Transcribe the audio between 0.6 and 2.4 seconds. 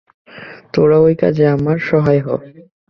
তোরা ঐ কাজে আমার সহায় হ।